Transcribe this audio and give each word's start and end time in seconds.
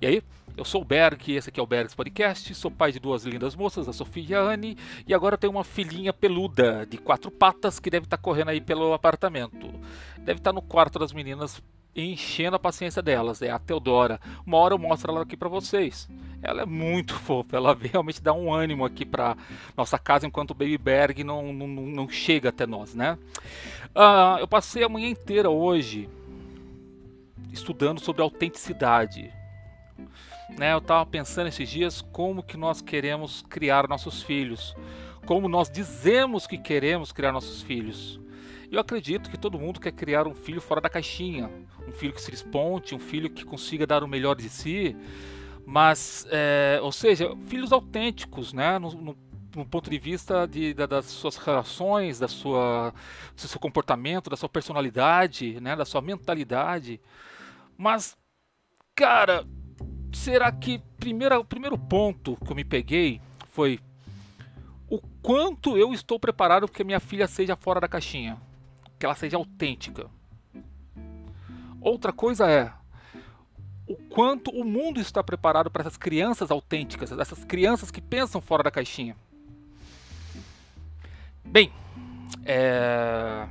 E 0.00 0.06
aí, 0.06 0.22
eu 0.56 0.64
sou 0.64 0.80
o 0.80 0.84
Berg, 0.84 1.30
esse 1.34 1.50
aqui 1.50 1.60
é 1.60 1.62
o 1.62 1.66
Bergs 1.66 1.94
Podcast, 1.94 2.54
sou 2.54 2.70
pai 2.70 2.90
de 2.90 2.98
duas 2.98 3.24
lindas 3.24 3.54
moças, 3.54 3.86
a 3.86 3.92
Sofia 3.92 4.24
e 4.30 4.34
a 4.34 4.40
Anne, 4.40 4.78
e 5.06 5.12
agora 5.12 5.36
tenho 5.36 5.52
uma 5.52 5.62
filhinha 5.62 6.10
peluda 6.10 6.86
de 6.86 6.96
quatro 6.96 7.30
patas 7.30 7.78
que 7.78 7.90
deve 7.90 8.06
estar 8.06 8.16
tá 8.16 8.22
correndo 8.22 8.48
aí 8.48 8.62
pelo 8.62 8.94
apartamento. 8.94 9.68
Deve 10.16 10.38
estar 10.38 10.50
tá 10.50 10.54
no 10.54 10.62
quarto 10.62 10.98
das 10.98 11.12
meninas 11.12 11.62
enchendo 11.94 12.56
a 12.56 12.58
paciência 12.58 13.02
delas, 13.02 13.42
é 13.42 13.50
a 13.50 13.58
Teodora. 13.58 14.18
Uma 14.46 14.56
hora 14.56 14.72
eu 14.72 14.78
mostro 14.78 15.12
ela 15.12 15.22
aqui 15.22 15.36
para 15.36 15.50
vocês. 15.50 16.08
Ela 16.42 16.62
é 16.62 16.66
muito 16.66 17.12
fofa, 17.20 17.58
ela 17.58 17.76
realmente 17.78 18.22
dá 18.22 18.32
um 18.32 18.50
ânimo 18.50 18.86
aqui 18.86 19.04
para 19.04 19.36
nossa 19.76 19.98
casa 19.98 20.26
enquanto 20.26 20.52
o 20.52 20.54
Baby 20.54 20.78
Berg 20.78 21.22
não, 21.22 21.52
não, 21.52 21.66
não 21.66 22.08
chega 22.08 22.48
até 22.48 22.66
nós, 22.66 22.94
né? 22.94 23.18
Uh, 23.94 24.38
eu 24.40 24.48
passei 24.48 24.82
a 24.82 24.88
manhã 24.88 25.10
inteira 25.10 25.50
hoje 25.50 26.08
estudando 27.52 28.00
sobre 28.00 28.22
autenticidade. 28.22 29.39
Né, 30.58 30.72
eu 30.72 30.78
estava 30.78 31.06
pensando 31.06 31.46
esses 31.46 31.68
dias 31.68 32.02
como 32.02 32.42
que 32.42 32.56
nós 32.56 32.80
queremos 32.80 33.42
criar 33.48 33.88
nossos 33.88 34.22
filhos, 34.22 34.74
como 35.26 35.48
nós 35.48 35.70
dizemos 35.70 36.46
que 36.46 36.58
queremos 36.58 37.12
criar 37.12 37.32
nossos 37.32 37.62
filhos. 37.62 38.20
Eu 38.70 38.80
acredito 38.80 39.30
que 39.30 39.38
todo 39.38 39.58
mundo 39.58 39.80
quer 39.80 39.92
criar 39.92 40.26
um 40.26 40.34
filho 40.34 40.60
fora 40.60 40.80
da 40.80 40.88
caixinha, 40.88 41.50
um 41.86 41.92
filho 41.92 42.12
que 42.12 42.22
se 42.22 42.30
responde, 42.30 42.94
um 42.94 43.00
filho 43.00 43.28
que 43.28 43.44
consiga 43.44 43.86
dar 43.86 44.04
o 44.04 44.08
melhor 44.08 44.36
de 44.36 44.48
si, 44.48 44.96
mas, 45.66 46.26
é, 46.30 46.78
ou 46.82 46.92
seja, 46.92 47.36
filhos 47.48 47.72
autênticos, 47.72 48.52
né, 48.52 48.78
no, 48.78 48.90
no, 48.92 49.18
no 49.54 49.66
ponto 49.66 49.90
de 49.90 49.98
vista 49.98 50.46
de, 50.46 50.72
da, 50.74 50.86
das 50.86 51.06
suas 51.06 51.36
relações, 51.36 52.18
da 52.18 52.28
sua, 52.28 52.94
do 53.34 53.40
seu 53.40 53.60
comportamento, 53.60 54.30
da 54.30 54.36
sua 54.36 54.48
personalidade, 54.48 55.60
né, 55.60 55.74
da 55.74 55.84
sua 55.84 56.00
mentalidade. 56.00 57.00
Mas, 57.76 58.16
cara, 58.94 59.44
será 60.12 60.50
que 60.52 60.78
primeira, 60.98 61.38
o 61.38 61.44
primeiro 61.44 61.78
ponto 61.78 62.36
que 62.44 62.50
eu 62.50 62.56
me 62.56 62.64
peguei 62.64 63.20
foi 63.48 63.80
o 64.88 65.00
quanto 65.22 65.76
eu 65.76 65.92
estou 65.92 66.18
preparado 66.18 66.66
para 66.66 66.76
que 66.76 66.84
minha 66.84 67.00
filha 67.00 67.26
seja 67.26 67.56
fora 67.56 67.80
da 67.80 67.88
caixinha, 67.88 68.40
que 68.98 69.06
ela 69.06 69.14
seja 69.14 69.36
autêntica. 69.36 70.10
Outra 71.80 72.12
coisa 72.12 72.50
é 72.50 72.72
o 73.86 73.96
quanto 74.08 74.50
o 74.50 74.64
mundo 74.64 75.00
está 75.00 75.22
preparado 75.22 75.70
para 75.70 75.82
essas 75.82 75.96
crianças 75.96 76.50
autênticas, 76.50 77.10
essas 77.12 77.44
crianças 77.44 77.90
que 77.90 78.00
pensam 78.00 78.40
fora 78.40 78.62
da 78.62 78.70
caixinha. 78.70 79.16
Bem, 81.44 81.72
é 82.44 83.48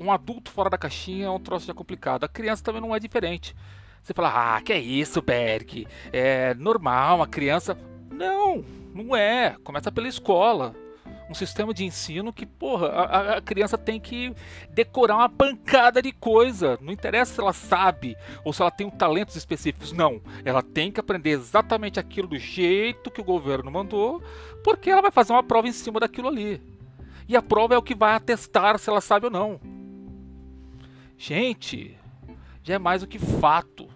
um 0.00 0.10
adulto 0.10 0.50
fora 0.50 0.70
da 0.70 0.78
caixinha 0.78 1.26
é 1.26 1.30
um 1.30 1.38
troço 1.38 1.66
já 1.66 1.74
complicado. 1.74 2.24
A 2.24 2.28
criança 2.28 2.64
também 2.64 2.80
não 2.80 2.96
é 2.96 2.98
diferente. 2.98 3.54
Você 4.02 4.14
fala, 4.14 4.56
ah, 4.56 4.60
que 4.60 4.72
é 4.72 4.78
isso, 4.78 5.20
Berg? 5.22 5.86
É 6.12 6.54
normal, 6.54 7.16
uma 7.16 7.26
criança. 7.26 7.76
Não, 8.10 8.64
não 8.94 9.14
é. 9.14 9.56
Começa 9.62 9.92
pela 9.92 10.08
escola. 10.08 10.74
Um 11.28 11.34
sistema 11.34 11.72
de 11.72 11.84
ensino 11.84 12.32
que, 12.32 12.44
porra, 12.44 12.88
a, 12.88 13.36
a 13.36 13.40
criança 13.40 13.78
tem 13.78 14.00
que 14.00 14.34
decorar 14.70 15.14
uma 15.16 15.28
pancada 15.28 16.02
de 16.02 16.10
coisa. 16.10 16.76
Não 16.80 16.92
interessa 16.92 17.34
se 17.34 17.40
ela 17.40 17.52
sabe 17.52 18.16
ou 18.44 18.52
se 18.52 18.60
ela 18.62 18.70
tem 18.70 18.84
um 18.86 18.90
talentos 18.90 19.36
específicos. 19.36 19.92
Não. 19.92 20.20
Ela 20.44 20.60
tem 20.60 20.90
que 20.90 20.98
aprender 20.98 21.30
exatamente 21.30 22.00
aquilo 22.00 22.26
do 22.26 22.38
jeito 22.38 23.12
que 23.12 23.20
o 23.20 23.24
governo 23.24 23.70
mandou, 23.70 24.20
porque 24.64 24.90
ela 24.90 25.02
vai 25.02 25.12
fazer 25.12 25.32
uma 25.32 25.42
prova 25.42 25.68
em 25.68 25.72
cima 25.72 26.00
daquilo 26.00 26.26
ali. 26.26 26.60
E 27.28 27.36
a 27.36 27.42
prova 27.42 27.74
é 27.74 27.78
o 27.78 27.82
que 27.82 27.94
vai 27.94 28.14
atestar 28.14 28.76
se 28.76 28.90
ela 28.90 29.00
sabe 29.00 29.26
ou 29.26 29.30
não. 29.30 29.60
Gente, 31.16 31.96
já 32.62 32.74
é 32.74 32.78
mais 32.78 33.02
do 33.02 33.06
que 33.06 33.18
fato. 33.18 33.88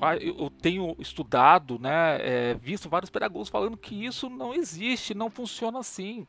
Ah, 0.00 0.16
eu 0.16 0.48
tenho 0.48 0.94
estudado, 1.00 1.76
né, 1.78 2.18
é, 2.20 2.54
visto 2.54 2.88
vários 2.88 3.10
pedagogos 3.10 3.48
falando 3.48 3.76
que 3.76 4.06
isso 4.06 4.30
não 4.30 4.54
existe, 4.54 5.12
não 5.12 5.28
funciona 5.28 5.80
assim. 5.80 6.24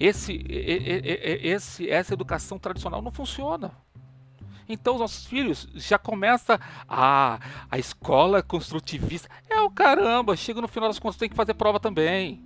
Esse, 0.00 0.42
esse, 0.48 1.88
essa 1.88 2.14
educação 2.14 2.58
tradicional 2.58 3.02
não 3.02 3.12
funciona. 3.12 3.70
Então 4.68 4.94
os 4.94 5.00
nossos 5.00 5.26
filhos 5.26 5.68
já 5.74 5.98
começa 5.98 6.58
a 6.88 7.38
a 7.70 7.78
escola 7.78 8.42
construtivista 8.42 9.28
é 9.48 9.60
o 9.60 9.70
caramba. 9.70 10.36
Chega 10.36 10.60
no 10.60 10.68
final 10.68 10.88
das 10.88 10.98
contas 10.98 11.18
tem 11.18 11.28
que 11.28 11.36
fazer 11.36 11.54
prova 11.54 11.78
também. 11.78 12.42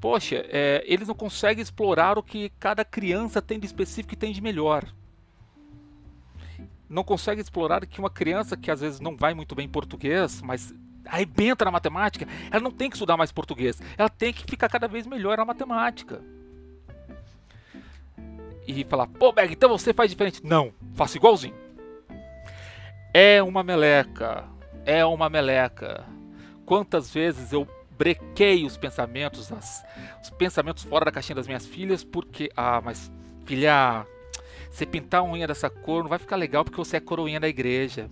Poxa, 0.00 0.44
é, 0.48 0.84
eles 0.86 1.08
não 1.08 1.14
conseguem 1.14 1.62
explorar 1.62 2.18
o 2.18 2.22
que 2.22 2.50
cada 2.60 2.84
criança 2.84 3.42
tem 3.42 3.58
de 3.58 3.66
específico 3.66 4.14
e 4.14 4.16
tem 4.16 4.32
de 4.32 4.40
melhor. 4.40 4.84
Não 6.94 7.02
conseguem 7.02 7.42
explorar 7.42 7.84
que 7.84 7.98
uma 7.98 8.08
criança 8.08 8.56
que 8.56 8.70
às 8.70 8.80
vezes 8.80 9.00
não 9.00 9.16
vai 9.16 9.34
muito 9.34 9.52
bem 9.52 9.66
em 9.66 9.68
português, 9.68 10.40
mas 10.40 10.72
arrebenta 11.04 11.64
na 11.64 11.72
matemática, 11.72 12.24
ela 12.52 12.62
não 12.62 12.70
tem 12.70 12.88
que 12.88 12.94
estudar 12.94 13.16
mais 13.16 13.32
português, 13.32 13.82
ela 13.98 14.08
tem 14.08 14.32
que 14.32 14.44
ficar 14.48 14.68
cada 14.68 14.86
vez 14.86 15.04
melhor 15.04 15.36
na 15.36 15.44
matemática. 15.44 16.22
E 18.64 18.84
falar, 18.84 19.08
pô, 19.08 19.32
Berg, 19.32 19.52
então 19.52 19.68
você 19.68 19.92
faz 19.92 20.08
diferente. 20.08 20.40
Não, 20.46 20.72
faço 20.94 21.16
igualzinho. 21.16 21.56
É 23.12 23.42
uma 23.42 23.64
meleca, 23.64 24.44
é 24.86 25.04
uma 25.04 25.28
meleca. 25.28 26.04
Quantas 26.64 27.12
vezes 27.12 27.52
eu 27.52 27.66
brequei 27.98 28.64
os 28.64 28.76
pensamentos, 28.76 29.50
as, 29.50 29.84
os 30.22 30.30
pensamentos 30.30 30.84
fora 30.84 31.06
da 31.06 31.10
caixinha 31.10 31.34
das 31.34 31.48
minhas 31.48 31.66
filhas, 31.66 32.04
porque, 32.04 32.52
ah, 32.56 32.80
mas 32.80 33.10
filha, 33.44 34.06
você 34.74 34.84
pintar 34.84 35.20
a 35.20 35.24
unha 35.24 35.46
dessa 35.46 35.70
cor 35.70 36.02
não 36.02 36.10
vai 36.10 36.18
ficar 36.18 36.34
legal 36.34 36.64
porque 36.64 36.76
você 36.76 36.96
é 36.96 37.00
coroinha 37.00 37.38
da 37.38 37.46
igreja. 37.46 38.10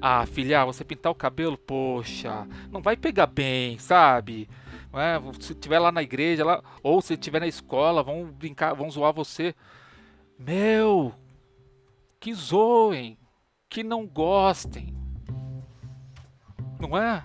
Ah, 0.00 0.24
filha, 0.24 0.64
você 0.64 0.84
pintar 0.84 1.10
o 1.10 1.14
cabelo, 1.14 1.58
poxa, 1.58 2.46
não 2.70 2.80
vai 2.80 2.96
pegar 2.96 3.26
bem, 3.26 3.76
sabe? 3.80 4.48
É? 4.92 5.20
Se 5.40 5.56
tiver 5.56 5.80
lá 5.80 5.90
na 5.90 6.04
igreja, 6.04 6.44
lá, 6.44 6.62
ou 6.84 7.02
se 7.02 7.16
tiver 7.16 7.40
na 7.40 7.48
escola, 7.48 8.00
vão 8.00 8.26
brincar, 8.26 8.74
vão 8.74 8.88
zoar 8.88 9.12
você. 9.12 9.56
Meu, 10.38 11.12
que 12.20 12.32
zoem, 12.32 13.18
que 13.68 13.82
não 13.82 14.06
gostem. 14.06 14.94
Não 16.78 16.96
é? 16.96 17.24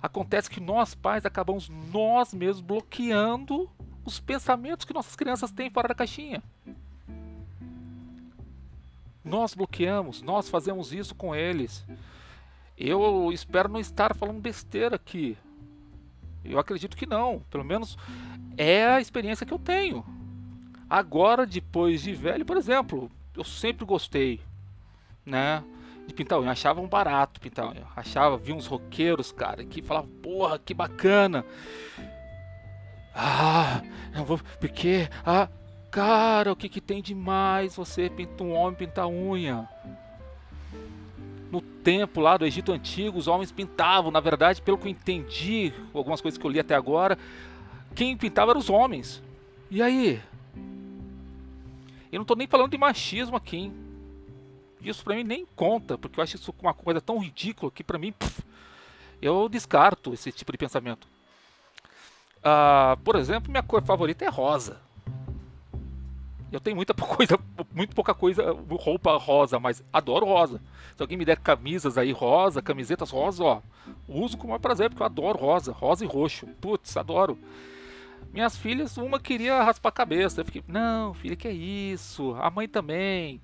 Acontece 0.00 0.48
que 0.48 0.60
nós 0.60 0.94
pais 0.94 1.26
acabamos 1.26 1.68
nós 1.68 2.32
mesmos 2.32 2.60
bloqueando 2.60 3.68
os 4.04 4.20
pensamentos 4.20 4.84
que 4.84 4.94
nossas 4.94 5.16
crianças 5.16 5.50
têm 5.50 5.70
fora 5.70 5.88
da 5.88 5.94
caixinha. 5.94 6.40
Nós 9.24 9.54
bloqueamos, 9.54 10.22
nós 10.22 10.48
fazemos 10.48 10.92
isso 10.92 11.14
com 11.14 11.34
eles. 11.34 11.84
Eu 12.76 13.30
espero 13.32 13.68
não 13.68 13.78
estar 13.78 14.14
falando 14.14 14.40
besteira 14.40 14.96
aqui. 14.96 15.36
Eu 16.44 16.58
acredito 16.58 16.96
que 16.96 17.06
não. 17.06 17.40
Pelo 17.50 17.64
menos 17.64 17.96
é 18.56 18.84
a 18.84 19.00
experiência 19.00 19.46
que 19.46 19.52
eu 19.52 19.58
tenho. 19.58 20.04
Agora, 20.90 21.46
depois 21.46 22.02
de 22.02 22.12
velho, 22.12 22.44
por 22.44 22.56
exemplo, 22.56 23.10
eu 23.36 23.44
sempre 23.44 23.84
gostei, 23.84 24.40
né? 25.24 25.62
de 26.06 26.14
pintar 26.14 26.40
unha. 26.40 26.50
Achava 26.50 26.80
um 26.80 26.88
barato 26.88 27.40
pintar 27.40 27.68
unha. 27.68 27.86
Achava, 27.96 28.36
vi 28.36 28.52
uns 28.52 28.66
roqueiros, 28.66 29.32
cara, 29.32 29.64
que 29.64 29.82
falavam, 29.82 30.10
porra, 30.22 30.58
que 30.58 30.74
bacana. 30.74 31.44
Ah, 33.14 33.82
não 34.14 34.24
vou. 34.24 34.40
Porque. 34.60 35.08
Ah, 35.24 35.48
cara, 35.92 36.50
o 36.50 36.56
que, 36.56 36.70
que 36.70 36.80
tem 36.80 37.02
de 37.02 37.14
mais 37.14 37.76
você 37.76 38.08
pintar 38.08 38.46
um 38.46 38.54
homem 38.54 38.74
pintar 38.74 39.06
unha? 39.06 39.68
No 41.50 41.60
tempo 41.60 42.18
lá 42.18 42.38
do 42.38 42.46
Egito 42.46 42.72
Antigo, 42.72 43.18
os 43.18 43.28
homens 43.28 43.52
pintavam. 43.52 44.10
Na 44.10 44.18
verdade, 44.18 44.62
pelo 44.62 44.78
que 44.78 44.86
eu 44.86 44.90
entendi, 44.90 45.70
algumas 45.92 46.22
coisas 46.22 46.38
que 46.38 46.46
eu 46.46 46.50
li 46.50 46.58
até 46.58 46.74
agora, 46.74 47.18
quem 47.94 48.16
pintava 48.16 48.52
eram 48.52 48.60
os 48.60 48.70
homens. 48.70 49.22
E 49.70 49.82
aí? 49.82 50.18
Eu 52.10 52.18
não 52.18 52.24
tô 52.24 52.34
nem 52.34 52.46
falando 52.46 52.70
de 52.70 52.78
machismo 52.78 53.36
aqui, 53.36 53.58
hein? 53.58 53.72
Isso 54.80 55.04
para 55.04 55.14
mim 55.14 55.24
nem 55.24 55.46
conta, 55.54 55.98
porque 55.98 56.18
eu 56.18 56.24
acho 56.24 56.36
isso 56.36 56.54
uma 56.60 56.74
coisa 56.74 57.02
tão 57.02 57.18
ridícula 57.18 57.70
que 57.70 57.84
para 57.84 57.98
mim 57.98 58.14
eu 59.20 59.46
descarto 59.46 60.14
esse 60.14 60.32
tipo 60.32 60.50
de 60.52 60.58
pensamento. 60.58 61.06
Uh, 62.38 62.96
por 63.04 63.14
exemplo, 63.14 63.50
minha 63.50 63.62
cor 63.62 63.82
favorita 63.82 64.24
é 64.24 64.28
rosa. 64.28 64.80
Eu 66.52 66.60
tenho 66.60 66.76
muita 66.76 66.92
coisa, 66.94 67.38
muito 67.72 67.94
pouca 67.94 68.14
coisa, 68.14 68.54
roupa 68.70 69.16
rosa, 69.16 69.58
mas 69.58 69.82
adoro 69.92 70.26
rosa. 70.26 70.60
Se 70.94 71.02
alguém 71.02 71.16
me 71.16 71.24
der 71.24 71.38
camisas 71.38 71.96
aí 71.96 72.12
rosa, 72.12 72.60
camisetas 72.60 73.10
rosa, 73.10 73.42
ó, 73.42 73.62
uso 74.06 74.36
com 74.36 74.44
o 74.44 74.48
maior 74.48 74.58
prazer, 74.58 74.90
porque 74.90 75.02
eu 75.02 75.06
adoro 75.06 75.38
rosa, 75.38 75.72
rosa 75.72 76.04
e 76.04 76.06
roxo. 76.06 76.46
Putz, 76.60 76.96
adoro. 76.96 77.38
Minhas 78.32 78.56
filhas, 78.56 78.96
uma 78.96 79.18
queria 79.18 79.62
raspar 79.62 79.90
a 79.90 79.92
cabeça. 79.92 80.40
Eu 80.40 80.44
fiquei, 80.44 80.62
não, 80.66 81.12
filha, 81.12 81.36
que 81.36 81.48
é 81.48 81.52
isso? 81.52 82.34
A 82.40 82.50
mãe 82.50 82.68
também. 82.68 83.40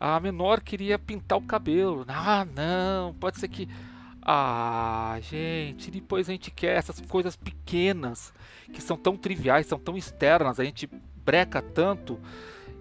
A 0.00 0.18
menor 0.18 0.60
queria 0.60 0.98
pintar 0.98 1.38
o 1.38 1.42
cabelo. 1.42 2.04
Ah, 2.08 2.44
não, 2.44 3.14
pode 3.14 3.38
ser 3.38 3.48
que. 3.48 3.68
Ah, 4.20 5.16
gente, 5.20 5.90
depois 5.90 6.28
a 6.28 6.32
gente 6.32 6.50
quer 6.50 6.76
essas 6.76 7.00
coisas 7.00 7.34
pequenas 7.36 8.32
que 8.72 8.80
são 8.80 8.96
tão 8.96 9.16
triviais, 9.16 9.66
são 9.66 9.78
tão 9.78 9.96
externas, 9.96 10.60
a 10.60 10.64
gente 10.64 10.88
breca 11.24 11.62
tanto. 11.62 12.18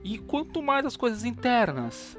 E 0.03 0.17
quanto 0.17 0.61
mais 0.61 0.85
as 0.85 0.97
coisas 0.97 1.23
internas. 1.23 2.17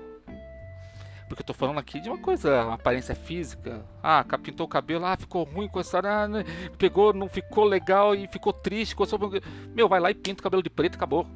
Porque 1.28 1.40
eu 1.40 1.46
tô 1.46 1.54
falando 1.54 1.78
aqui 1.78 1.98
de 1.98 2.10
uma 2.10 2.18
coisa, 2.18 2.64
uma 2.64 2.74
aparência 2.74 3.14
física. 3.14 3.84
Ah, 4.02 4.22
pintou 4.42 4.66
o 4.66 4.68
cabelo, 4.68 5.06
ah, 5.06 5.16
ficou 5.16 5.44
ruim 5.44 5.66
com 5.66 5.80
essa. 5.80 5.98
Ah, 5.98 6.28
né, 6.28 6.44
pegou, 6.76 7.14
não 7.14 7.26
ficou 7.26 7.64
legal 7.64 8.14
e 8.14 8.28
ficou 8.28 8.52
triste. 8.52 8.94
Com 8.94 9.04
essa... 9.04 9.16
Meu, 9.74 9.88
vai 9.88 9.98
lá 9.98 10.10
e 10.10 10.14
pinta 10.14 10.40
o 10.40 10.42
cabelo 10.42 10.62
de 10.62 10.68
preto 10.68 10.96
acabou. 10.96 11.26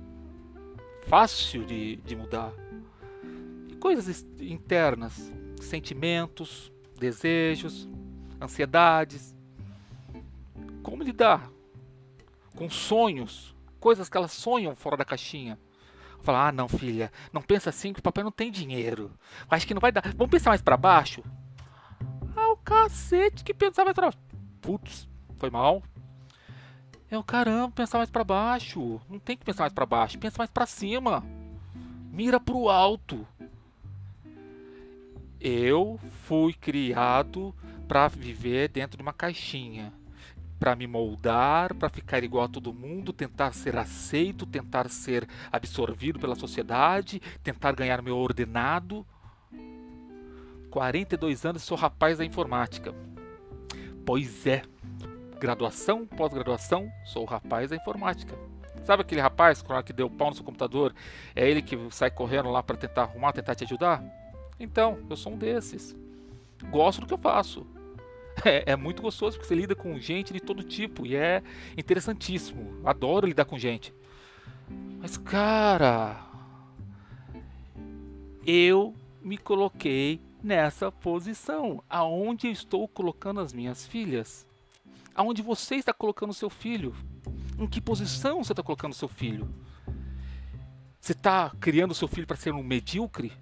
Fácil 1.07 1.65
de, 1.65 1.97
de 1.97 2.15
mudar. 2.15 2.53
E 3.71 3.77
coisas 3.77 4.27
internas, 4.39 5.33
sentimentos, 5.63 6.71
desejos, 6.99 7.89
ansiedades. 8.39 9.35
Como 10.83 11.03
lidar 11.03 11.51
com 12.55 12.69
sonhos, 12.69 13.56
coisas 13.87 14.09
que 14.09 14.17
elas 14.17 14.33
sonham 14.33 14.75
fora 14.75 14.97
da 14.97 15.05
caixinha. 15.05 15.57
Falar, 16.21 16.49
ah, 16.49 16.51
não, 16.51 16.67
filha, 16.69 17.13
não 17.33 17.41
pensa 17.41 17.71
assim 17.71 17.93
que 17.93 18.01
o 18.01 18.03
papai 18.03 18.25
não 18.25 18.33
tem 18.33 18.51
dinheiro. 18.51 19.13
Acho 19.49 19.65
que 19.65 19.75
não 19.75 19.81
vai 19.81 19.93
dar. 19.93 20.03
Vamos 20.17 20.29
pensar 20.29 20.51
mais 20.51 20.61
para 20.61 20.77
baixo? 20.77 21.23
Ah, 22.35 22.49
o 22.49 22.57
cacete 22.57 23.45
que 23.45 23.55
pensava 23.55 23.85
mais 23.85 23.95
pra 23.95 24.13
Putz, 24.61 25.09
foi 25.39 25.51
mal. 25.51 25.85
É 27.09 27.17
o 27.17 27.23
caramba, 27.23 27.71
pensar 27.71 27.99
mais 27.99 28.11
para 28.11 28.25
baixo. 28.25 29.01
Não 29.09 29.21
tem 29.21 29.37
que 29.37 29.45
pensar 29.45 29.63
mais 29.63 29.73
para 29.73 29.87
baixo, 29.87 30.19
pensa 30.19 30.39
mais 30.39 30.51
para 30.51 30.67
cima. 30.67 31.25
Mira 32.11 32.41
pro 32.41 32.69
alto. 32.69 33.25
Eu 35.41 35.97
fui 36.25 36.55
criado 36.55 37.55
para 37.87 38.09
viver 38.09 38.69
dentro 38.69 38.97
de 38.97 39.03
uma 39.05 39.13
caixinha 39.13 39.93
para 40.59 40.75
me 40.75 40.87
moldar, 40.87 41.75
para 41.75 41.89
ficar 41.89 42.25
igual 42.25 42.45
a 42.45 42.49
todo 42.49 42.73
mundo, 42.73 43.13
tentar 43.13 43.53
ser 43.53 43.77
aceito, 43.77 44.47
tentar 44.47 44.89
ser 44.89 45.29
absorvido 45.53 46.19
pela 46.19 46.35
sociedade, 46.35 47.21
tentar 47.43 47.73
ganhar 47.73 48.03
meu 48.03 48.17
ordenado. 48.17 49.07
42 50.71 51.45
anos 51.45 51.63
sou 51.63 51.77
rapaz 51.77 52.19
da 52.19 52.25
informática. 52.25 52.95
Pois 54.05 54.47
é, 54.47 54.63
graduação, 55.39 56.07
pós-graduação, 56.07 56.91
sou 57.05 57.25
rapaz 57.25 57.71
da 57.71 57.77
informática. 57.77 58.37
Sabe 58.85 59.03
aquele 59.03 59.21
rapaz 59.21 59.65
que 59.85 59.93
deu 59.93 60.09
pau 60.09 60.29
no 60.29 60.37
seu 60.37 60.45
computador? 60.45 60.95
É 61.35 61.49
ele 61.49 61.61
que 61.61 61.77
sai 61.91 62.11
correndo 62.11 62.51
lá 62.51 62.63
para 62.63 62.77
tentar 62.77 63.03
arrumar, 63.03 63.33
tentar 63.33 63.55
te 63.55 63.65
ajudar? 63.65 64.03
Então, 64.61 64.99
eu 65.11 65.17
sou 65.17 65.33
um 65.33 65.37
desses. 65.37 65.97
Gosto 66.71 67.01
do 67.01 67.07
que 67.07 67.13
eu 67.13 67.19
faço. 67.19 67.67
é, 68.45 68.73
é, 68.73 68.77
muito 68.77 69.03
gostoso 69.03 69.37
porque 69.37 69.49
você 69.49 69.55
lida 69.55 69.75
com 69.75 69.99
gente 69.99 70.33
de 70.33 70.41
todo 70.41 70.63
tipo 70.63 71.07
e 71.07 71.17
é 71.17 71.43
interessantíssimo. 71.77 72.81
Adoro 72.85 73.27
lidar 73.27 73.45
com 73.45 73.59
gente. 73.59 73.95
Mas, 75.01 75.17
cara, 75.17 76.27
eu 78.47 78.95
me 79.23 79.39
coloquei 79.39 80.21
nessa 80.43 80.91
posição. 80.93 81.83
Aonde 81.89 82.47
eu 82.47 82.53
estou 82.53 82.87
colocando 82.87 83.41
as 83.41 83.53
minhas 83.53 83.87
filhas? 83.87 84.47
Aonde 85.15 85.43
você 85.43 85.77
está 85.77 85.93
colocando 85.93 86.35
seu 86.35 86.51
filho? 86.51 86.95
Em 87.59 87.67
que 87.67 87.81
posição 87.81 88.45
você 88.45 88.53
está 88.53 88.63
colocando 88.63 88.95
seu 88.95 89.09
filho? 89.09 89.49
Você 91.01 91.13
está 91.13 91.51
criando 91.61 91.95
seu 91.95 92.09
filho 92.09 92.27
para 92.27 92.37
ser 92.37 92.53
um 92.53 92.63
medíocre? 92.63 93.33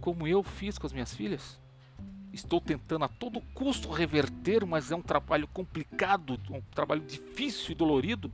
Como 0.00 0.26
eu 0.26 0.42
fiz 0.42 0.78
com 0.78 0.86
as 0.86 0.92
minhas 0.92 1.12
filhas? 1.12 1.60
Estou 2.38 2.60
tentando 2.60 3.04
a 3.04 3.08
todo 3.08 3.40
custo 3.52 3.90
reverter, 3.90 4.64
mas 4.64 4.92
é 4.92 4.96
um 4.96 5.02
trabalho 5.02 5.48
complicado, 5.48 6.38
um 6.48 6.60
trabalho 6.72 7.00
difícil 7.00 7.72
e 7.72 7.74
dolorido. 7.74 8.30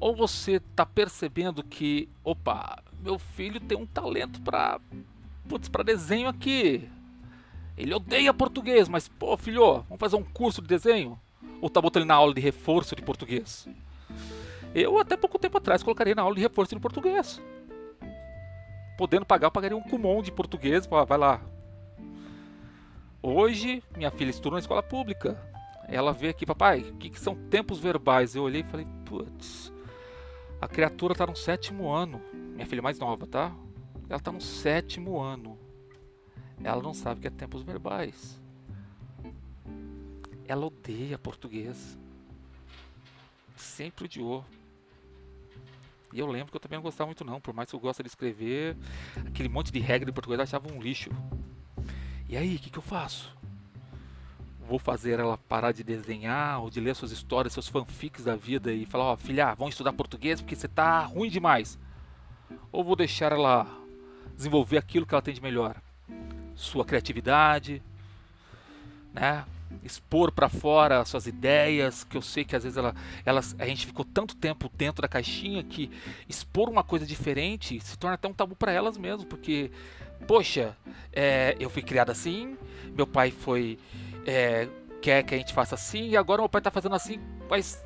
Ou 0.00 0.16
você 0.16 0.52
está 0.52 0.86
percebendo 0.86 1.62
que, 1.62 2.08
opa, 2.24 2.82
meu 3.02 3.18
filho 3.18 3.60
tem 3.60 3.76
um 3.76 3.84
talento 3.84 4.40
para 4.40 4.80
para 5.70 5.84
desenho 5.84 6.28
aqui. 6.28 6.90
Ele 7.76 7.94
odeia 7.94 8.32
português, 8.32 8.88
mas 8.88 9.06
pô, 9.06 9.36
filho, 9.36 9.82
vamos 9.82 10.00
fazer 10.00 10.16
um 10.16 10.24
curso 10.24 10.62
de 10.62 10.68
desenho? 10.68 11.20
Ou 11.60 11.68
tá 11.68 11.78
botando 11.78 12.04
ele 12.04 12.08
na 12.08 12.14
aula 12.14 12.32
de 12.32 12.40
reforço 12.40 12.96
de 12.96 13.02
português? 13.02 13.68
Eu 14.74 14.98
até 14.98 15.14
pouco 15.14 15.38
tempo 15.38 15.58
atrás 15.58 15.82
colocaria 15.82 16.14
na 16.14 16.22
aula 16.22 16.36
de 16.36 16.40
reforço 16.40 16.74
de 16.74 16.80
português. 16.80 17.38
Podendo 18.96 19.26
pagar, 19.26 19.48
eu 19.48 19.52
pagaria 19.52 19.76
um 19.76 19.82
Kumon 19.82 20.22
de 20.22 20.32
português, 20.32 20.86
vai 20.86 21.18
lá, 21.18 21.42
Hoje, 23.22 23.82
minha 23.96 24.10
filha 24.10 24.30
estuda 24.30 24.54
na 24.54 24.60
escola 24.60 24.82
pública. 24.82 25.36
Ela 25.88 26.12
vê 26.12 26.28
aqui, 26.28 26.44
papai, 26.44 26.80
o 26.80 26.96
que, 26.96 27.10
que, 27.10 27.18
são 27.18 27.34
tempos 27.34 27.78
verbais? 27.78 28.34
Eu 28.34 28.42
olhei 28.42 28.60
e 28.60 28.64
falei, 28.64 28.86
putz, 29.04 29.72
a 30.60 30.68
criatura 30.68 31.12
está 31.12 31.26
no 31.26 31.36
sétimo 31.36 31.90
ano. 31.92 32.20
Minha 32.32 32.66
filha 32.66 32.82
mais 32.82 32.98
nova, 32.98 33.26
tá? 33.26 33.54
Ela 34.08 34.18
está 34.18 34.32
no 34.32 34.40
sétimo 34.40 35.20
ano. 35.20 35.58
Ela 36.62 36.82
não 36.82 36.94
sabe 36.94 37.18
o 37.18 37.20
que 37.22 37.28
é 37.28 37.30
tempos 37.30 37.62
verbais. 37.62 38.40
Ela 40.46 40.66
odeia 40.66 41.18
português. 41.18 41.98
Sempre 43.56 44.04
odiou. 44.04 44.44
E 46.12 46.18
eu 46.18 46.26
lembro 46.26 46.50
que 46.50 46.56
eu 46.56 46.60
também 46.60 46.78
não 46.78 46.82
gostava 46.82 47.08
muito 47.08 47.24
não, 47.24 47.40
por 47.40 47.52
mais 47.52 47.68
que 47.68 47.76
eu 47.76 47.80
goste 47.80 48.02
de 48.02 48.08
escrever, 48.08 48.76
aquele 49.26 49.48
monte 49.48 49.72
de 49.72 49.80
regra 49.80 50.06
de 50.06 50.12
português 50.12 50.38
eu 50.38 50.44
achava 50.44 50.72
um 50.72 50.80
lixo. 50.80 51.10
E 52.28 52.36
aí, 52.36 52.56
o 52.56 52.58
que, 52.58 52.70
que 52.70 52.78
eu 52.78 52.82
faço? 52.82 53.32
Vou 54.68 54.80
fazer 54.80 55.20
ela 55.20 55.38
parar 55.38 55.70
de 55.70 55.84
desenhar 55.84 56.60
ou 56.60 56.68
de 56.68 56.80
ler 56.80 56.96
suas 56.96 57.12
histórias, 57.12 57.52
seus 57.52 57.68
fanfics 57.68 58.24
da 58.24 58.34
vida 58.34 58.72
e 58.72 58.84
falar: 58.84 59.04
Ó, 59.04 59.12
oh, 59.12 59.16
filha, 59.16 59.54
vamos 59.54 59.74
estudar 59.74 59.92
português 59.92 60.40
porque 60.40 60.56
você 60.56 60.66
tá 60.66 61.04
ruim 61.04 61.30
demais. 61.30 61.78
Ou 62.72 62.82
vou 62.82 62.96
deixar 62.96 63.30
ela 63.30 63.66
desenvolver 64.36 64.78
aquilo 64.78 65.06
que 65.06 65.14
ela 65.14 65.22
tem 65.22 65.34
de 65.34 65.40
melhor? 65.40 65.76
Sua 66.56 66.84
criatividade, 66.84 67.80
né? 69.12 69.44
expor 69.84 70.32
para 70.32 70.48
fora 70.48 71.04
suas 71.04 71.26
ideias, 71.26 72.04
que 72.04 72.16
eu 72.16 72.22
sei 72.22 72.44
que 72.44 72.56
às 72.56 72.62
vezes 72.62 72.76
ela, 72.76 72.94
elas, 73.24 73.54
a 73.58 73.66
gente 73.66 73.86
ficou 73.86 74.04
tanto 74.04 74.36
tempo 74.36 74.70
dentro 74.74 75.02
da 75.02 75.08
caixinha 75.08 75.62
que 75.62 75.90
expor 76.28 76.68
uma 76.68 76.82
coisa 76.82 77.06
diferente 77.06 77.80
se 77.80 77.98
torna 77.98 78.14
até 78.14 78.28
um 78.28 78.32
tabu 78.32 78.54
para 78.56 78.72
elas 78.72 78.96
mesmo, 78.96 79.26
porque 79.26 79.70
poxa, 80.26 80.76
é, 81.12 81.56
eu 81.58 81.70
fui 81.70 81.82
criado 81.82 82.10
assim, 82.10 82.56
meu 82.94 83.06
pai 83.06 83.30
foi 83.30 83.78
é, 84.26 84.68
quer 85.00 85.22
que 85.22 85.34
a 85.34 85.38
gente 85.38 85.52
faça 85.52 85.74
assim 85.74 86.08
e 86.08 86.16
agora 86.16 86.42
meu 86.42 86.48
pai 86.48 86.60
está 86.60 86.70
fazendo 86.70 86.94
assim, 86.94 87.20
mas 87.48 87.84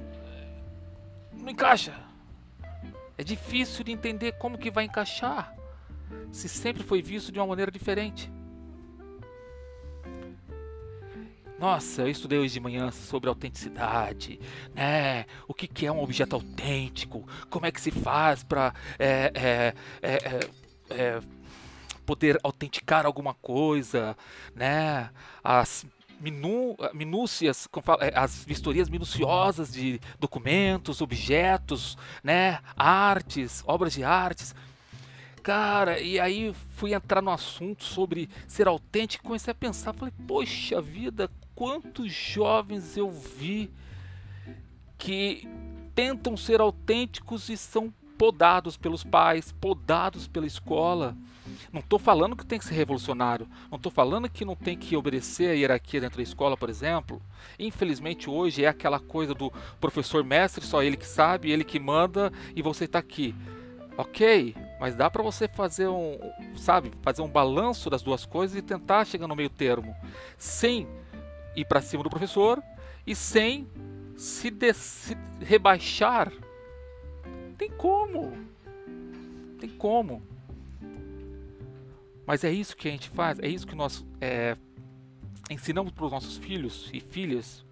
não 1.33 1.51
encaixa. 1.51 1.95
É 3.17 3.23
difícil 3.23 3.85
de 3.85 3.93
entender 3.93 4.33
como 4.33 4.57
que 4.57 4.71
vai 4.71 4.85
encaixar 4.85 5.55
se 6.33 6.49
sempre 6.49 6.83
foi 6.83 7.03
visto 7.03 7.31
de 7.31 7.39
uma 7.39 7.47
maneira 7.47 7.71
diferente. 7.71 8.31
Nossa, 11.59 12.03
eu 12.03 12.09
estudei 12.09 12.39
hoje 12.39 12.55
de 12.55 12.61
manhã 12.61 12.91
sobre 12.91 13.29
autenticidade, 13.29 14.41
né? 14.75 15.27
O 15.47 15.53
que, 15.53 15.69
que 15.69 15.85
é 15.85 15.93
um 15.93 16.03
objeto 16.03 16.35
autêntico? 16.35 17.29
Como 17.51 17.67
é 17.67 17.71
que 17.71 17.79
se 17.79 17.91
faz 17.91 18.43
para 18.43 18.73
é, 18.99 19.75
é, 20.01 20.19
é 20.89 21.21
poder 22.11 22.41
autenticar 22.43 23.07
alguma 23.07 23.35
coisa, 23.35 24.17
né? 24.53 25.11
As 25.45 25.87
minu, 26.21 26.77
minúcias, 26.93 27.69
é, 28.01 28.19
as 28.19 28.45
vistorias 28.45 28.89
minuciosas 28.89 29.73
de 29.73 30.01
documentos, 30.19 31.01
objetos, 31.01 31.97
né? 32.25 32.59
Artes, 32.77 33.63
obras 33.65 33.93
de 33.93 34.03
artes. 34.03 34.57
Cara, 35.41 36.01
e 36.01 36.19
aí 36.19 36.53
fui 36.75 36.95
entrar 36.95 37.23
no 37.23 37.31
assunto 37.31 37.85
sobre 37.85 38.29
ser 38.49 38.67
autêntico, 38.67 39.23
comecei 39.23 39.53
a 39.53 39.55
pensar, 39.55 39.93
falei, 39.93 40.13
poxa 40.27 40.83
vida, 40.83 41.31
quantos 41.55 42.13
jovens 42.13 42.97
eu 42.97 43.09
vi 43.09 43.71
que 44.99 45.49
tentam 45.95 46.37
ser 46.37 46.61
autênticos 46.61 47.49
e 47.49 47.57
são 47.57 47.95
podados 48.21 48.77
pelos 48.77 49.03
pais, 49.03 49.51
podados 49.51 50.29
pela 50.29 50.47
escola. 50.47 51.17
Não 51.73 51.81
estou 51.81 51.99
falando 51.99 52.37
que 52.37 52.45
tem 52.45 52.59
que 52.59 52.67
ser 52.67 52.75
revolucionário, 52.75 53.49
não 53.71 53.77
estou 53.77 53.91
falando 53.91 54.29
que 54.29 54.45
não 54.45 54.55
tem 54.55 54.77
que 54.77 54.95
obedecer 54.95 55.49
a 55.49 55.55
hierarquia 55.55 56.03
dentro 56.03 56.19
da 56.19 56.23
escola, 56.23 56.55
por 56.55 56.69
exemplo. 56.69 57.23
Infelizmente 57.59 58.29
hoje 58.29 58.63
é 58.63 58.69
aquela 58.69 59.01
coisa 59.01 59.33
do 59.33 59.51
professor 59.81 60.23
mestre, 60.23 60.63
só 60.63 60.83
ele 60.83 60.99
que 60.99 61.07
sabe, 61.07 61.51
ele 61.51 61.65
que 61.65 61.81
manda 61.81 62.31
e 62.55 62.61
você 62.61 62.85
está 62.85 62.99
aqui. 62.99 63.35
Ok, 63.97 64.55
mas 64.79 64.95
dá 64.95 65.09
para 65.09 65.23
você 65.23 65.49
fazer 65.49 65.89
um, 65.89 66.19
sabe, 66.57 66.93
fazer 67.01 67.23
um 67.23 67.29
balanço 67.29 67.89
das 67.89 68.03
duas 68.03 68.27
coisas 68.27 68.55
e 68.55 68.61
tentar 68.61 69.07
chegar 69.07 69.29
no 69.29 69.35
meio 69.35 69.49
termo, 69.49 69.97
sem 70.37 70.87
ir 71.57 71.65
para 71.65 71.81
cima 71.81 72.03
do 72.03 72.11
professor 72.11 72.63
e 73.07 73.15
sem 73.15 73.67
se, 74.15 74.51
de, 74.51 74.75
se 74.75 75.17
rebaixar 75.41 76.31
tem 77.61 77.71
como. 77.73 78.33
Tem 79.61 79.69
como. 79.69 80.23
Mas 82.27 82.43
é 82.43 82.51
isso 82.51 82.75
que 82.75 82.89
a 82.89 82.91
gente 82.91 83.11
faz, 83.11 83.39
é 83.39 83.49
isso 83.49 83.67
que 83.67 83.75
nós 83.75 84.03
é, 84.19 84.57
ensinamos 85.51 85.93
para 85.93 86.07
os 86.07 86.11
nossos 86.11 86.39
filhos 86.39 86.89
e 86.91 87.01
filhas. 87.01 87.63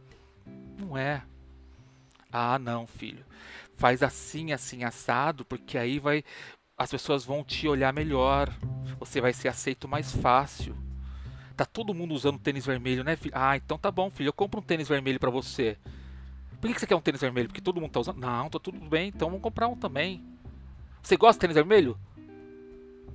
Não 0.78 0.98
é. 0.98 1.22
Ah, 2.30 2.58
não, 2.58 2.86
filho. 2.86 3.24
Faz 3.76 4.02
assim, 4.02 4.52
assim, 4.52 4.84
assado, 4.84 5.42
porque 5.46 5.78
aí 5.78 5.98
vai 5.98 6.22
as 6.76 6.90
pessoas 6.90 7.24
vão 7.24 7.42
te 7.42 7.66
olhar 7.66 7.92
melhor, 7.92 8.54
você 9.00 9.20
vai 9.20 9.32
ser 9.32 9.48
aceito 9.48 9.88
mais 9.88 10.12
fácil. 10.12 10.76
Tá 11.56 11.64
todo 11.64 11.94
mundo 11.94 12.14
usando 12.14 12.38
tênis 12.38 12.66
vermelho, 12.66 13.02
né, 13.02 13.16
filho? 13.16 13.34
Ah, 13.34 13.56
então 13.56 13.78
tá 13.78 13.90
bom, 13.90 14.10
filho, 14.10 14.28
eu 14.28 14.32
compro 14.34 14.60
um 14.60 14.62
tênis 14.62 14.86
vermelho 14.86 15.18
para 15.18 15.30
você. 15.30 15.78
Por 16.60 16.72
que 16.72 16.80
você 16.80 16.86
quer 16.86 16.96
um 16.96 17.00
tênis 17.00 17.20
vermelho? 17.20 17.48
Porque 17.48 17.60
todo 17.60 17.80
mundo 17.80 17.92
tá 17.92 18.00
usando? 18.00 18.18
Não, 18.18 18.50
tá 18.50 18.58
tudo 18.58 18.78
bem, 18.80 19.08
então 19.08 19.28
vamos 19.28 19.42
comprar 19.42 19.68
um 19.68 19.76
também. 19.76 20.24
Você 21.02 21.16
gosta 21.16 21.34
de 21.34 21.40
tênis 21.40 21.54
vermelho? 21.54 21.96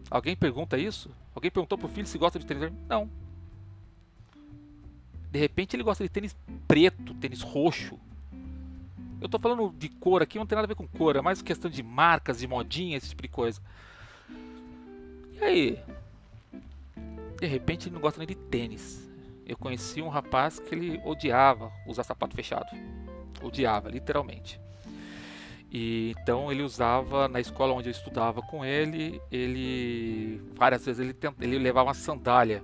Alguém 0.09 0.35
pergunta 0.35 0.77
isso? 0.77 1.09
Alguém 1.35 1.51
perguntou 1.51 1.77
pro 1.77 1.87
filho 1.87 2.07
se 2.07 2.17
gosta 2.17 2.39
de 2.39 2.45
tênis 2.45 2.61
vermelho? 2.61 2.85
Não. 2.87 3.09
De 5.31 5.39
repente 5.39 5.75
ele 5.75 5.83
gosta 5.83 6.03
de 6.03 6.09
tênis 6.09 6.35
preto, 6.67 7.13
tênis 7.15 7.41
roxo. 7.41 7.99
Eu 9.19 9.27
tô 9.27 9.39
falando 9.39 9.73
de 9.77 9.89
cor 9.89 10.21
aqui, 10.21 10.37
não 10.37 10.45
tem 10.45 10.55
nada 10.55 10.65
a 10.65 10.67
ver 10.67 10.75
com 10.75 10.87
cor, 10.87 11.15
é 11.15 11.21
mais 11.21 11.41
questão 11.41 11.69
de 11.69 11.81
marcas, 11.81 12.39
de 12.39 12.47
modinha, 12.47 12.97
esse 12.97 13.09
tipo 13.09 13.21
de 13.21 13.27
coisa. 13.27 13.61
E 15.33 15.43
aí? 15.43 15.79
De 17.39 17.47
repente 17.47 17.87
ele 17.87 17.95
não 17.95 18.01
gosta 18.01 18.19
nem 18.19 18.27
de 18.27 18.35
tênis. 18.35 19.09
Eu 19.45 19.57
conheci 19.57 20.01
um 20.01 20.09
rapaz 20.09 20.59
que 20.59 20.73
ele 20.73 21.01
odiava 21.03 21.71
usar 21.85 22.03
sapato 22.03 22.35
fechado. 22.35 22.67
Odiava, 23.43 23.89
literalmente. 23.89 24.59
E 25.71 26.13
então 26.21 26.51
ele 26.51 26.61
usava 26.61 27.27
na 27.27 27.39
escola 27.39 27.73
onde 27.73 27.89
eu 27.89 27.91
estudava 27.91 28.43
com 28.43 28.63
ele, 28.63 29.19
ele 29.31 30.39
várias 30.55 30.85
vezes 30.85 30.99
ele, 30.99 31.13
tenta, 31.13 31.43
ele 31.43 31.57
levava 31.57 31.87
uma 31.87 31.95
sandália 31.95 32.63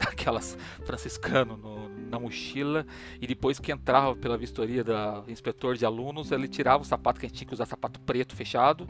aquelas 0.00 0.58
franciscano 0.84 1.56
no, 1.56 1.88
na 2.08 2.18
mochila 2.18 2.84
e 3.20 3.26
depois 3.26 3.60
que 3.60 3.70
entrava 3.70 4.16
pela 4.16 4.36
vistoria 4.36 4.82
da 4.82 5.22
inspetor 5.28 5.76
de 5.76 5.86
alunos, 5.86 6.32
ele 6.32 6.48
tirava 6.48 6.82
o 6.82 6.86
sapato, 6.86 7.20
que 7.20 7.26
a 7.26 7.28
gente 7.28 7.38
tinha 7.38 7.48
que 7.48 7.54
usar 7.54 7.66
sapato 7.66 8.00
preto 8.00 8.34
fechado, 8.34 8.88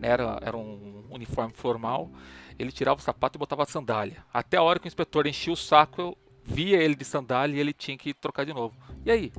né, 0.00 0.08
era, 0.08 0.40
era 0.42 0.56
um 0.56 1.04
uniforme 1.08 1.52
formal, 1.54 2.10
ele 2.58 2.72
tirava 2.72 2.98
o 2.98 3.02
sapato 3.02 3.36
e 3.36 3.38
botava 3.38 3.62
a 3.62 3.66
sandália. 3.66 4.24
Até 4.34 4.56
a 4.56 4.62
hora 4.62 4.80
que 4.80 4.86
o 4.86 4.88
inspetor 4.88 5.28
enchia 5.28 5.52
o 5.52 5.56
saco, 5.56 6.00
eu 6.00 6.18
via 6.42 6.82
ele 6.82 6.96
de 6.96 7.04
sandália 7.04 7.56
e 7.56 7.60
ele 7.60 7.72
tinha 7.72 7.96
que 7.96 8.12
trocar 8.12 8.44
de 8.44 8.52
novo. 8.52 8.74
E 9.04 9.10
aí? 9.10 9.32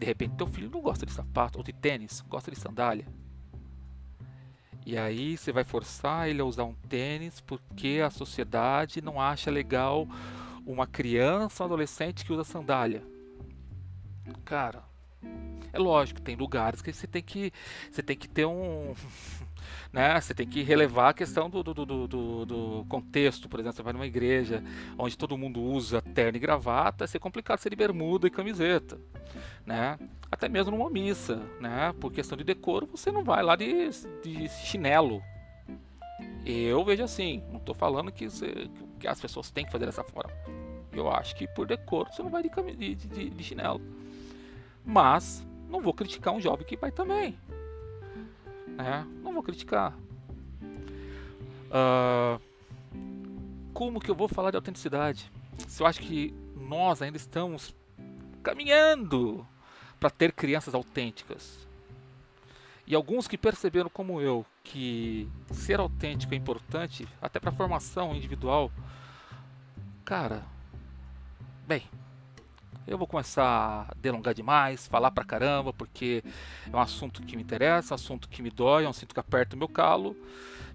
De 0.00 0.06
repente 0.06 0.34
teu 0.34 0.46
filho 0.46 0.70
não 0.70 0.80
gosta 0.80 1.04
de 1.04 1.12
sapato 1.12 1.58
ou 1.58 1.62
de 1.62 1.74
tênis, 1.74 2.22
gosta 2.22 2.50
de 2.50 2.58
sandália. 2.58 3.06
E 4.86 4.96
aí 4.96 5.36
você 5.36 5.52
vai 5.52 5.62
forçar 5.62 6.26
ele 6.26 6.40
a 6.40 6.44
usar 6.44 6.64
um 6.64 6.72
tênis 6.72 7.38
porque 7.42 8.00
a 8.02 8.08
sociedade 8.08 9.02
não 9.02 9.20
acha 9.20 9.50
legal 9.50 10.08
uma 10.64 10.86
criança, 10.86 11.62
um 11.62 11.66
adolescente 11.66 12.24
que 12.24 12.32
usa 12.32 12.44
sandália. 12.44 13.02
Cara, 14.42 14.82
é 15.70 15.78
lógico, 15.78 16.22
tem 16.22 16.34
lugares 16.34 16.80
que 16.80 16.94
você 16.94 17.06
tem 17.06 17.22
que 17.22 17.52
você 17.90 18.02
tem 18.02 18.16
que 18.16 18.26
ter 18.26 18.46
um 18.46 18.94
né? 19.92 20.20
Você 20.20 20.34
tem 20.34 20.46
que 20.46 20.62
relevar 20.62 21.10
a 21.10 21.14
questão 21.14 21.48
do, 21.48 21.62
do, 21.62 21.74
do, 21.74 22.08
do, 22.08 22.46
do 22.46 22.86
contexto. 22.88 23.48
Por 23.48 23.60
exemplo, 23.60 23.76
você 23.76 23.82
vai 23.82 23.92
numa 23.92 24.06
igreja 24.06 24.62
onde 24.98 25.16
todo 25.16 25.36
mundo 25.36 25.60
usa 25.60 26.00
terno 26.02 26.36
e 26.36 26.40
gravata, 26.40 27.04
é 27.04 27.06
ser 27.06 27.18
complicado 27.18 27.58
ser 27.58 27.70
de 27.70 27.76
bermuda 27.76 28.26
e 28.26 28.30
camiseta, 28.30 28.98
né? 29.64 29.98
Até 30.30 30.48
mesmo 30.48 30.76
numa 30.76 30.90
missa, 30.90 31.42
né? 31.60 31.92
Por 32.00 32.12
questão 32.12 32.36
de 32.38 32.44
decoro, 32.44 32.86
você 32.86 33.10
não 33.10 33.24
vai 33.24 33.42
lá 33.42 33.56
de, 33.56 33.90
de 34.22 34.48
chinelo. 34.48 35.22
Eu 36.44 36.84
vejo 36.84 37.02
assim, 37.02 37.42
não 37.50 37.58
estou 37.58 37.74
falando 37.74 38.12
que, 38.12 38.28
você, 38.28 38.68
que 38.98 39.06
as 39.06 39.20
pessoas 39.20 39.50
têm 39.50 39.64
que 39.64 39.72
fazer 39.72 39.86
dessa 39.86 40.04
forma. 40.04 40.32
Eu 40.92 41.10
acho 41.10 41.36
que 41.36 41.46
por 41.46 41.66
decoro 41.66 42.12
você 42.12 42.22
não 42.22 42.30
vai 42.30 42.42
de, 42.42 42.50
de, 42.76 42.94
de, 42.94 43.30
de 43.30 43.44
chinelo. 43.44 43.80
Mas 44.84 45.46
não 45.68 45.80
vou 45.80 45.94
criticar 45.94 46.34
um 46.34 46.40
jovem 46.40 46.66
que 46.66 46.76
vai 46.76 46.90
também. 46.90 47.38
Né? 48.66 49.06
Vou 49.40 49.44
criticar. 49.46 49.96
Uh, 51.70 52.38
como 53.72 53.98
que 53.98 54.10
eu 54.10 54.14
vou 54.14 54.28
falar 54.28 54.50
de 54.50 54.56
autenticidade? 54.58 55.32
Se 55.66 55.82
eu 55.82 55.86
acho 55.86 55.98
que 55.98 56.34
nós 56.54 57.00
ainda 57.00 57.16
estamos 57.16 57.74
caminhando 58.42 59.46
para 59.98 60.10
ter 60.10 60.32
crianças 60.32 60.74
autênticas. 60.74 61.66
E 62.86 62.94
alguns 62.94 63.26
que 63.26 63.38
perceberam 63.38 63.88
como 63.88 64.20
eu 64.20 64.44
que 64.62 65.26
ser 65.54 65.80
autêntico 65.80 66.34
é 66.34 66.36
importante 66.36 67.08
até 67.22 67.40
para 67.40 67.48
a 67.48 67.54
formação 67.54 68.14
individual. 68.14 68.70
Cara, 70.04 70.44
bem, 71.66 71.84
eu 72.90 72.98
vou 72.98 73.06
começar 73.06 73.86
a 73.88 73.94
delongar 73.94 74.34
demais, 74.34 74.88
falar 74.88 75.12
pra 75.12 75.24
caramba, 75.24 75.72
porque 75.72 76.24
é 76.66 76.76
um 76.76 76.80
assunto 76.80 77.22
que 77.22 77.36
me 77.36 77.42
interessa, 77.42 77.94
um 77.94 77.96
assunto 77.96 78.28
que 78.28 78.42
me 78.42 78.50
dói, 78.50 78.82
é 78.82 78.86
um 78.88 78.90
assunto 78.90 79.14
que 79.14 79.20
aperta 79.20 79.54
o 79.54 79.58
meu 79.58 79.68
calo, 79.68 80.16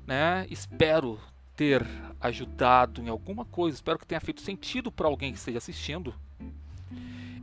né? 0.08 0.48
Espero 0.50 1.20
ter 1.58 1.86
ajudado 2.22 3.02
em 3.02 3.10
alguma 3.10 3.44
coisa, 3.44 3.76
espero 3.76 4.00
que 4.00 4.08
tenha 4.08 4.22
feito 4.22 4.40
sentido 4.40 4.90
para 4.90 5.08
alguém 5.08 5.34
que 5.34 5.40
esteja 5.40 5.58
assistindo. 5.58 6.16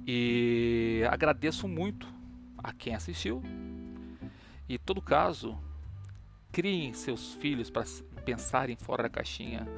E 0.06 1.02
agradeço 1.10 1.68
muito 1.68 2.08
a 2.56 2.72
quem 2.72 2.94
assistiu. 2.94 3.42
E 4.66 4.78
todo 4.78 5.02
caso, 5.02 5.58
criem 6.50 6.94
seus 6.94 7.34
filhos 7.34 7.68
para 7.68 7.84
pensarem 8.24 8.76
fora 8.76 9.02
da 9.02 9.10
caixinha 9.10 9.68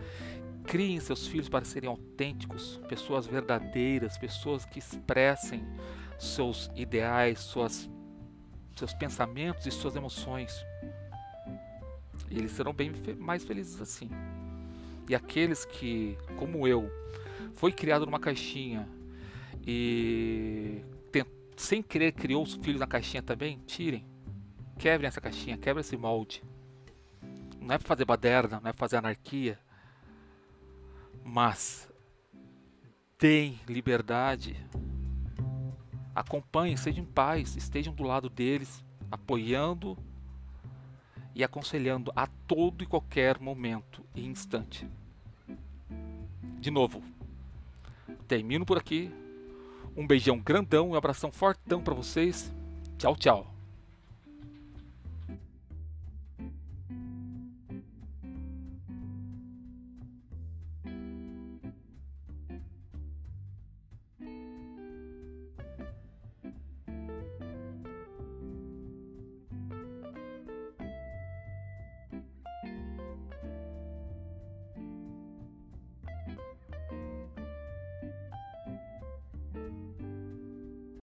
Criem 0.66 0.98
seus 1.00 1.26
filhos 1.26 1.48
para 1.48 1.64
serem 1.64 1.88
autênticos, 1.88 2.80
pessoas 2.88 3.26
verdadeiras, 3.26 4.16
pessoas 4.16 4.64
que 4.64 4.78
expressem 4.78 5.64
seus 6.18 6.70
ideais, 6.74 7.40
suas, 7.40 7.88
seus 8.76 8.94
pensamentos 8.94 9.66
e 9.66 9.70
suas 9.70 9.94
emoções. 9.94 10.64
E 12.30 12.38
eles 12.38 12.52
serão 12.52 12.72
bem 12.72 12.92
mais 13.18 13.44
felizes 13.44 13.80
assim. 13.80 14.10
E 15.08 15.14
aqueles 15.14 15.64
que, 15.64 16.16
como 16.38 16.66
eu, 16.66 16.90
foi 17.54 17.70
criado 17.70 18.06
numa 18.06 18.18
caixinha 18.18 18.88
e 19.66 20.82
sem 21.56 21.82
querer 21.82 22.12
criou 22.12 22.42
os 22.42 22.54
filhos 22.54 22.80
na 22.80 22.86
caixinha 22.86 23.22
também, 23.22 23.60
tirem. 23.66 24.04
Quebrem 24.78 25.08
essa 25.08 25.20
caixinha, 25.20 25.56
quebrem 25.56 25.80
esse 25.80 25.96
molde. 25.96 26.42
Não 27.60 27.74
é 27.74 27.78
para 27.78 27.86
fazer 27.86 28.04
baderna, 28.04 28.60
não 28.60 28.68
é 28.68 28.72
para 28.72 28.80
fazer 28.80 28.96
anarquia, 28.96 29.58
mas 31.24 31.90
deem 33.18 33.58
liberdade. 33.66 34.56
Acompanhem, 36.14 36.76
sejam 36.76 37.02
em 37.02 37.06
paz, 37.06 37.56
estejam 37.56 37.94
do 37.94 38.04
lado 38.04 38.28
deles, 38.28 38.84
apoiando 39.10 39.96
e 41.34 41.42
aconselhando 41.42 42.12
a 42.14 42.26
todo 42.26 42.84
e 42.84 42.86
qualquer 42.86 43.40
momento 43.40 44.04
e 44.14 44.24
instante. 44.24 44.86
De 46.60 46.70
novo, 46.70 47.02
termino 48.28 48.64
por 48.64 48.78
aqui. 48.78 49.12
Um 49.96 50.06
beijão 50.06 50.38
grandão, 50.38 50.90
um 50.90 50.94
abração 50.94 51.32
fortão 51.32 51.82
para 51.82 51.94
vocês. 51.94 52.52
Tchau, 52.98 53.16
tchau. 53.16 53.53